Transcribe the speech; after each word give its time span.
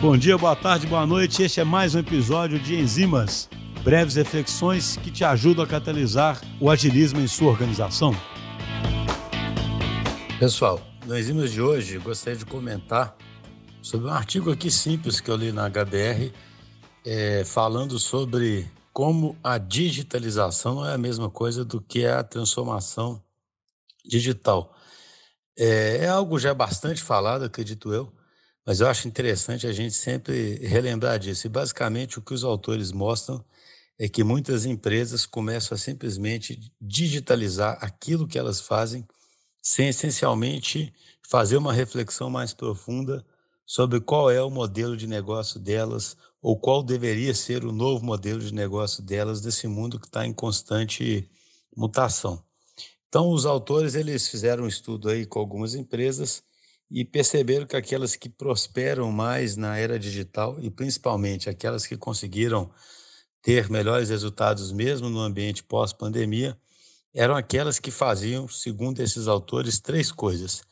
Bom 0.00 0.16
dia, 0.16 0.36
boa 0.36 0.54
tarde, 0.54 0.86
boa 0.86 1.06
noite. 1.06 1.42
Este 1.42 1.60
é 1.60 1.64
mais 1.64 1.94
um 1.94 1.98
episódio 1.98 2.58
de 2.58 2.74
Enzimas, 2.74 3.48
breves 3.82 4.16
reflexões 4.16 4.96
que 4.98 5.10
te 5.10 5.24
ajudam 5.24 5.64
a 5.64 5.66
catalisar 5.66 6.40
o 6.60 6.70
agilismo 6.70 7.20
em 7.20 7.26
sua 7.26 7.50
organização. 7.50 8.14
Pessoal, 10.38 10.80
no 11.06 11.18
Enzimas 11.18 11.50
de 11.52 11.62
hoje 11.62 11.98
gostaria 11.98 12.38
de 12.38 12.44
comentar 12.44 13.16
sobre 13.80 14.08
um 14.08 14.12
artigo 14.12 14.50
aqui 14.50 14.70
simples 14.70 15.20
que 15.20 15.30
eu 15.30 15.36
li 15.36 15.52
na 15.52 15.70
HBR, 15.70 16.32
é, 17.04 17.44
falando 17.44 17.98
sobre 17.98 18.70
como 18.92 19.36
a 19.42 19.58
digitalização 19.58 20.76
não 20.76 20.86
é 20.86 20.94
a 20.94 20.98
mesma 20.98 21.30
coisa 21.30 21.64
do 21.64 21.80
que 21.80 22.06
a 22.06 22.22
transformação 22.22 23.22
digital. 24.04 24.74
É, 25.56 26.04
é 26.04 26.08
algo 26.08 26.38
já 26.38 26.52
bastante 26.52 27.02
falado, 27.02 27.44
acredito 27.44 27.92
eu, 27.92 28.12
mas 28.66 28.80
eu 28.80 28.88
acho 28.88 29.06
interessante 29.06 29.66
a 29.66 29.72
gente 29.72 29.94
sempre 29.94 30.56
relembrar 30.66 31.18
disso. 31.18 31.46
E 31.46 31.50
basicamente 31.50 32.18
o 32.18 32.22
que 32.22 32.32
os 32.32 32.44
autores 32.44 32.92
mostram 32.92 33.44
é 33.98 34.08
que 34.08 34.24
muitas 34.24 34.64
empresas 34.64 35.26
começam 35.26 35.74
a 35.74 35.78
simplesmente 35.78 36.72
digitalizar 36.80 37.78
aquilo 37.80 38.26
que 38.26 38.38
elas 38.38 38.60
fazem, 38.60 39.06
sem 39.62 39.88
essencialmente 39.88 40.92
fazer 41.28 41.56
uma 41.56 41.72
reflexão 41.72 42.28
mais 42.28 42.52
profunda 42.52 43.24
sobre 43.66 44.00
qual 44.00 44.30
é 44.30 44.42
o 44.42 44.50
modelo 44.50 44.96
de 44.96 45.06
negócio 45.06 45.60
delas 45.60 46.16
ou 46.42 46.58
qual 46.58 46.82
deveria 46.82 47.34
ser 47.34 47.64
o 47.64 47.72
novo 47.72 48.04
modelo 48.04 48.40
de 48.40 48.52
negócio 48.52 49.02
delas 49.02 49.42
nesse 49.42 49.66
mundo 49.66 49.98
que 49.98 50.06
está 50.06 50.26
em 50.26 50.32
constante 50.32 51.30
mutação. 51.74 52.42
Então, 53.08 53.30
os 53.30 53.46
autores 53.46 53.94
eles 53.94 54.28
fizeram 54.28 54.64
um 54.64 54.68
estudo 54.68 55.08
aí 55.08 55.24
com 55.24 55.38
algumas 55.38 55.74
empresas 55.74 56.42
e 56.90 57.04
perceberam 57.04 57.66
que 57.66 57.76
aquelas 57.76 58.14
que 58.16 58.28
prosperam 58.28 59.10
mais 59.10 59.56
na 59.56 59.76
era 59.76 59.98
digital 59.98 60.56
e 60.60 60.70
principalmente 60.70 61.48
aquelas 61.48 61.86
que 61.86 61.96
conseguiram 61.96 62.70
ter 63.42 63.68
melhores 63.68 64.08
resultados 64.08 64.72
mesmo 64.72 65.08
no 65.08 65.20
ambiente 65.20 65.62
pós-pandemia 65.62 66.58
eram 67.14 67.36
aquelas 67.36 67.78
que 67.78 67.92
faziam, 67.92 68.48
segundo 68.48 69.00
esses 69.00 69.28
autores, 69.28 69.78
três 69.78 70.10
coisas. 70.10 70.62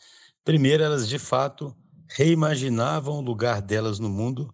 Primeiro, 0.44 0.82
elas 0.82 1.08
de 1.08 1.18
fato 1.18 1.74
reimaginavam 2.08 3.18
o 3.18 3.20
lugar 3.20 3.62
delas 3.62 4.00
no 4.00 4.08
mundo, 4.08 4.52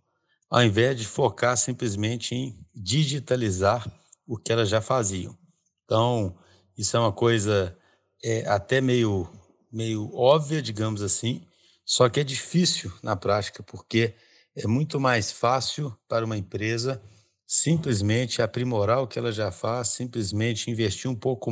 ao 0.50 0.62
invés 0.62 0.98
de 0.98 1.06
focar 1.06 1.56
simplesmente 1.56 2.34
em 2.34 2.58
digitalizar 2.74 3.90
o 4.26 4.36
que 4.36 4.52
elas 4.52 4.68
já 4.68 4.82
faziam. 4.82 5.36
Então, 5.84 6.36
isso 6.76 6.96
é 6.96 7.00
uma 7.00 7.12
coisa 7.12 7.76
é, 8.22 8.46
até 8.46 8.80
meio, 8.80 9.26
meio 9.72 10.14
óbvia, 10.14 10.60
digamos 10.60 11.02
assim, 11.02 11.42
só 11.88 12.06
que 12.10 12.20
é 12.20 12.24
difícil 12.24 12.92
na 13.02 13.16
prática, 13.16 13.62
porque 13.62 14.14
é 14.54 14.66
muito 14.66 15.00
mais 15.00 15.32
fácil 15.32 15.96
para 16.06 16.22
uma 16.22 16.36
empresa 16.36 17.00
simplesmente 17.46 18.42
aprimorar 18.42 19.00
o 19.00 19.06
que 19.06 19.18
ela 19.18 19.32
já 19.32 19.50
faz, 19.50 19.88
simplesmente 19.88 20.70
investir 20.70 21.10
um 21.10 21.14
pouco 21.14 21.50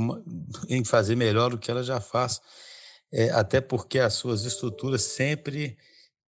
em 0.68 0.84
fazer 0.84 1.16
melhor 1.16 1.54
o 1.54 1.58
que 1.58 1.70
ela 1.70 1.82
já 1.82 2.02
faz, 2.02 2.42
é, 3.10 3.30
até 3.30 3.62
porque 3.62 3.98
as 3.98 4.12
suas 4.12 4.44
estruturas 4.44 5.04
sempre 5.04 5.78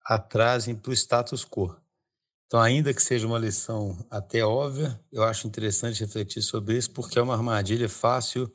atrasem 0.05 0.75
para 0.75 0.91
o 0.91 0.93
status 0.93 1.43
quo. 1.43 1.75
Então, 2.45 2.61
ainda 2.61 2.93
que 2.93 3.01
seja 3.01 3.25
uma 3.25 3.39
lição 3.39 3.97
até 4.07 4.45
óbvia, 4.45 4.99
eu 5.11 5.23
acho 5.23 5.47
interessante 5.47 6.01
refletir 6.01 6.43
sobre 6.43 6.77
isso, 6.77 6.91
porque 6.91 7.17
é 7.17 7.23
uma 7.23 7.33
armadilha 7.33 7.89
fácil 7.89 8.53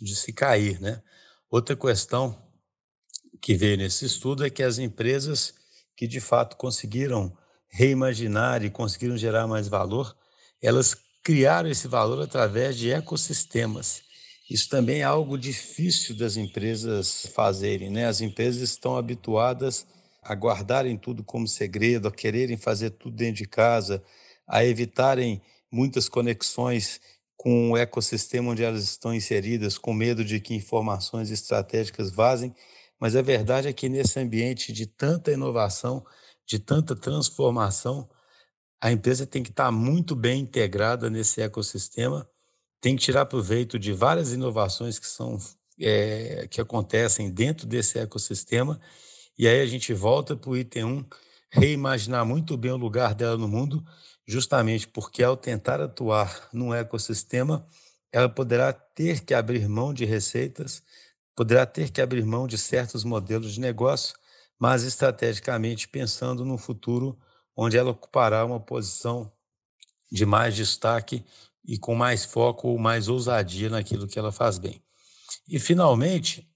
de 0.00 0.14
se 0.14 0.32
cair, 0.32 0.80
né? 0.80 1.02
Outra 1.50 1.74
questão 1.74 2.40
que 3.42 3.56
veio 3.56 3.76
nesse 3.76 4.06
estudo 4.06 4.46
é 4.46 4.50
que 4.50 4.62
as 4.62 4.78
empresas 4.78 5.52
que 5.96 6.06
de 6.06 6.20
fato 6.20 6.56
conseguiram 6.56 7.36
reimaginar 7.68 8.64
e 8.64 8.70
conseguiram 8.70 9.16
gerar 9.16 9.48
mais 9.48 9.66
valor, 9.66 10.16
elas 10.62 10.96
criaram 11.24 11.68
esse 11.68 11.88
valor 11.88 12.22
através 12.22 12.76
de 12.76 12.90
ecossistemas. 12.90 14.02
Isso 14.48 14.68
também 14.68 15.00
é 15.00 15.04
algo 15.04 15.36
difícil 15.36 16.16
das 16.16 16.36
empresas 16.36 17.26
fazerem, 17.34 17.90
né? 17.90 18.06
As 18.06 18.20
empresas 18.20 18.62
estão 18.62 18.96
habituadas 18.96 19.86
a 20.22 20.34
guardarem 20.34 20.96
tudo 20.96 21.24
como 21.24 21.48
segredo, 21.48 22.06
a 22.06 22.12
quererem 22.12 22.56
fazer 22.56 22.90
tudo 22.90 23.16
dentro 23.16 23.42
de 23.42 23.48
casa, 23.48 24.02
a 24.46 24.64
evitarem 24.64 25.42
muitas 25.70 26.08
conexões 26.08 27.00
com 27.36 27.72
o 27.72 27.76
ecossistema 27.76 28.52
onde 28.52 28.62
elas 28.62 28.84
estão 28.84 29.12
inseridas, 29.12 29.78
com 29.78 29.92
medo 29.92 30.24
de 30.24 30.38
que 30.38 30.54
informações 30.54 31.30
estratégicas 31.30 32.10
vazem. 32.10 32.54
Mas 33.02 33.16
a 33.16 33.20
verdade 33.20 33.66
é 33.66 33.72
que 33.72 33.88
nesse 33.88 34.20
ambiente 34.20 34.72
de 34.72 34.86
tanta 34.86 35.32
inovação, 35.32 36.06
de 36.46 36.60
tanta 36.60 36.94
transformação, 36.94 38.08
a 38.80 38.92
empresa 38.92 39.26
tem 39.26 39.42
que 39.42 39.50
estar 39.50 39.72
muito 39.72 40.14
bem 40.14 40.42
integrada 40.42 41.10
nesse 41.10 41.42
ecossistema, 41.42 42.30
tem 42.80 42.94
que 42.94 43.02
tirar 43.02 43.26
proveito 43.26 43.76
de 43.76 43.92
várias 43.92 44.32
inovações 44.32 45.00
que 45.00 45.08
são 45.08 45.36
é, 45.80 46.46
que 46.48 46.60
acontecem 46.60 47.28
dentro 47.28 47.66
desse 47.66 47.98
ecossistema. 47.98 48.80
E 49.36 49.48
aí 49.48 49.60
a 49.60 49.66
gente 49.66 49.92
volta 49.92 50.36
para 50.36 50.50
o 50.50 50.56
item 50.56 50.84
1, 50.84 51.04
reimaginar 51.50 52.24
muito 52.24 52.56
bem 52.56 52.70
o 52.70 52.76
lugar 52.76 53.16
dela 53.16 53.36
no 53.36 53.48
mundo, 53.48 53.84
justamente 54.24 54.86
porque 54.86 55.24
ao 55.24 55.36
tentar 55.36 55.80
atuar 55.80 56.48
num 56.52 56.72
ecossistema, 56.72 57.66
ela 58.12 58.28
poderá 58.28 58.72
ter 58.72 59.24
que 59.24 59.34
abrir 59.34 59.68
mão 59.68 59.92
de 59.92 60.04
receitas, 60.04 60.84
poderá 61.34 61.66
ter 61.66 61.90
que 61.90 62.00
abrir 62.00 62.24
mão 62.24 62.46
de 62.46 62.58
certos 62.58 63.04
modelos 63.04 63.54
de 63.54 63.60
negócio, 63.60 64.14
mas 64.58 64.82
estrategicamente 64.82 65.88
pensando 65.88 66.44
no 66.44 66.58
futuro 66.58 67.18
onde 67.56 67.76
ela 67.76 67.90
ocupará 67.90 68.44
uma 68.44 68.60
posição 68.60 69.30
de 70.10 70.24
mais 70.26 70.54
destaque 70.54 71.24
e 71.64 71.78
com 71.78 71.94
mais 71.94 72.24
foco 72.24 72.68
ou 72.68 72.78
mais 72.78 73.08
ousadia 73.08 73.70
naquilo 73.70 74.06
que 74.06 74.18
ela 74.18 74.32
faz 74.32 74.58
bem. 74.58 74.82
E, 75.48 75.58
finalmente, 75.58 76.48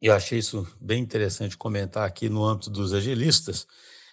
eu 0.00 0.12
achei 0.12 0.38
isso 0.38 0.66
bem 0.80 1.02
interessante 1.02 1.56
comentar 1.56 2.06
aqui 2.06 2.28
no 2.28 2.44
âmbito 2.44 2.70
dos 2.70 2.92
agilistas. 2.92 3.66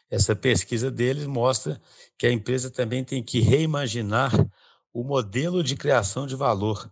Essa 0.09 0.35
pesquisa 0.35 0.89
deles 0.89 1.25
mostra 1.25 1.81
que 2.17 2.27
a 2.27 2.31
empresa 2.31 2.69
também 2.69 3.03
tem 3.03 3.23
que 3.23 3.39
reimaginar 3.39 4.31
o 4.93 5.03
modelo 5.03 5.63
de 5.63 5.75
criação 5.75 6.25
de 6.25 6.35
valor. 6.35 6.91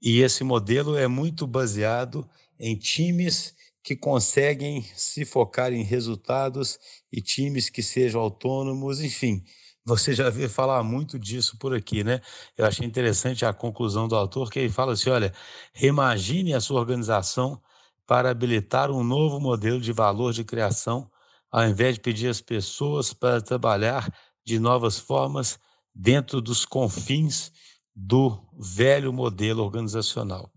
E 0.00 0.20
esse 0.20 0.44
modelo 0.44 0.96
é 0.96 1.06
muito 1.06 1.46
baseado 1.46 2.28
em 2.58 2.76
times 2.76 3.54
que 3.82 3.96
conseguem 3.96 4.82
se 4.94 5.24
focar 5.24 5.72
em 5.72 5.82
resultados 5.82 6.78
e 7.12 7.20
times 7.20 7.70
que 7.70 7.82
sejam 7.82 8.20
autônomos, 8.20 9.00
enfim. 9.00 9.42
Você 9.84 10.12
já 10.12 10.28
viu 10.28 10.50
falar 10.50 10.82
muito 10.82 11.18
disso 11.18 11.56
por 11.58 11.74
aqui, 11.74 12.04
né? 12.04 12.20
Eu 12.56 12.66
achei 12.66 12.86
interessante 12.86 13.46
a 13.46 13.54
conclusão 13.54 14.06
do 14.06 14.14
autor, 14.14 14.50
que 14.50 14.58
ele 14.58 14.68
fala 14.68 14.92
assim: 14.92 15.08
olha, 15.08 15.32
reimagine 15.72 16.52
a 16.52 16.60
sua 16.60 16.78
organização 16.78 17.58
para 18.06 18.30
habilitar 18.30 18.90
um 18.90 19.02
novo 19.02 19.40
modelo 19.40 19.80
de 19.80 19.92
valor 19.92 20.34
de 20.34 20.44
criação, 20.44 21.10
ao 21.50 21.66
invés 21.66 21.94
de 21.94 22.00
pedir 22.00 22.28
às 22.28 22.42
pessoas 22.42 23.14
para 23.14 23.40
trabalhar 23.40 24.12
de 24.44 24.58
novas 24.58 24.98
formas 24.98 25.58
dentro 25.94 26.42
dos 26.42 26.66
confins 26.66 27.50
do 27.94 28.38
velho 28.58 29.12
modelo 29.12 29.64
organizacional. 29.64 30.52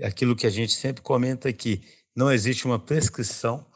É 0.00 0.06
aquilo 0.06 0.34
que 0.34 0.46
a 0.46 0.50
gente 0.50 0.72
sempre 0.72 1.02
comenta 1.02 1.48
aqui: 1.48 1.82
não 2.16 2.32
existe 2.32 2.64
uma 2.64 2.78
prescrição, 2.78 3.66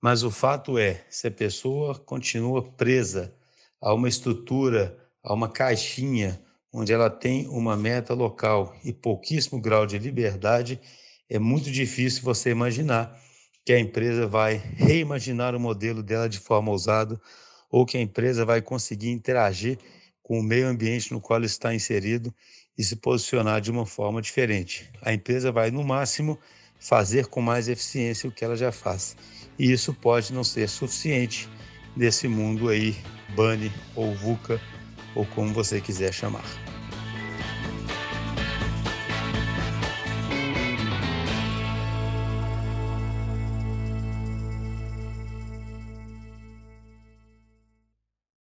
mas 0.00 0.22
o 0.22 0.30
fato 0.30 0.78
é, 0.78 1.04
se 1.10 1.26
a 1.26 1.30
pessoa 1.30 1.98
continua 1.98 2.62
presa 2.62 3.34
a 3.80 3.92
uma 3.92 4.08
estrutura, 4.08 4.96
a 5.24 5.34
uma 5.34 5.48
caixinha, 5.48 6.40
onde 6.72 6.92
ela 6.92 7.10
tem 7.10 7.48
uma 7.48 7.76
meta 7.76 8.14
local 8.14 8.74
e 8.84 8.92
pouquíssimo 8.92 9.60
grau 9.60 9.84
de 9.84 9.98
liberdade, 9.98 10.80
é 11.28 11.38
muito 11.38 11.70
difícil 11.70 12.22
você 12.22 12.50
imaginar 12.50 13.20
que 13.64 13.72
a 13.72 13.78
empresa 13.78 14.26
vai 14.26 14.54
reimaginar 14.54 15.54
o 15.54 15.60
modelo 15.60 16.02
dela 16.02 16.28
de 16.28 16.38
forma 16.38 16.70
ousada 16.70 17.20
ou 17.70 17.84
que 17.84 17.96
a 17.96 18.00
empresa 18.00 18.44
vai 18.44 18.62
conseguir 18.62 19.10
interagir 19.10 19.78
com 20.22 20.38
o 20.38 20.42
meio 20.42 20.68
ambiente 20.68 21.12
no 21.12 21.20
qual 21.20 21.42
está 21.42 21.74
inserido 21.74 22.32
e 22.76 22.84
se 22.84 22.96
posicionar 22.96 23.60
de 23.60 23.70
uma 23.70 23.84
forma 23.84 24.22
diferente. 24.22 24.90
A 25.02 25.12
empresa 25.12 25.52
vai, 25.52 25.70
no 25.70 25.84
máximo, 25.84 26.38
fazer 26.78 27.26
com 27.26 27.40
mais 27.40 27.68
eficiência 27.68 28.28
o 28.28 28.32
que 28.32 28.44
ela 28.44 28.56
já 28.56 28.72
faz. 28.72 29.16
E 29.58 29.70
isso 29.70 29.92
pode 29.94 30.32
não 30.32 30.42
ser 30.42 30.68
suficiente 30.68 31.48
nesse 31.96 32.26
mundo 32.26 32.68
aí, 32.68 32.96
BANI 33.36 33.70
ou 33.94 34.14
VUCA, 34.14 34.60
ou 35.14 35.26
como 35.26 35.52
você 35.52 35.80
quiser 35.80 36.12
chamar. 36.12 36.71